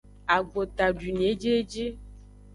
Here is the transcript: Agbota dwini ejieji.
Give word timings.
Agbota 0.35 0.85
dwini 0.95 1.23
ejieji. 1.31 1.85